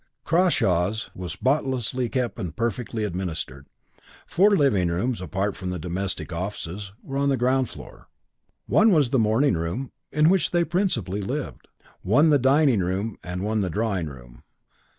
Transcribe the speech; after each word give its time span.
"Crawshaws" 0.23 1.11
was 1.13 1.33
spotlessly 1.33 2.09
kept 2.09 2.39
and 2.39 2.55
perfectly 2.55 3.03
administered. 3.03 3.67
Four 4.25 4.49
living 4.49 4.87
rooms, 4.87 5.21
apart 5.21 5.55
from 5.55 5.69
the 5.69 5.77
domestic 5.77 6.33
offices, 6.33 6.91
were 7.03 7.17
on 7.17 7.29
the 7.29 7.37
ground 7.37 7.69
floor. 7.69 8.07
One 8.65 8.91
was 8.91 9.11
the 9.11 9.19
morning 9.19 9.53
room, 9.53 9.91
in 10.11 10.29
which 10.29 10.49
they 10.49 10.63
principally 10.63 11.21
lived; 11.21 11.67
one 12.01 12.31
the 12.31 12.39
dining 12.39 12.79
room 12.79 13.19
and 13.23 13.43
one 13.43 13.59
the 13.61 13.69
drawing 13.69 14.07
room. 14.07 14.41